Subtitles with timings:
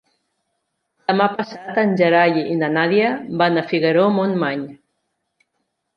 [1.11, 3.13] Demà passat en Gerai i na Nàdia
[3.43, 4.65] van a Figaró-Montmany.